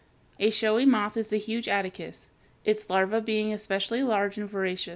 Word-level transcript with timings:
A 0.39 0.49
showy 0.49 0.83
moth 0.87 1.15
is 1.15 1.27
the 1.27 1.37
huge 1.37 1.67
Attacus, 1.67 2.29
its 2.65 2.89
larva 2.89 3.21
being 3.21 3.53
especially 3.53 4.01
large 4.01 4.35
and 4.39 4.49
voracious. 4.49 4.89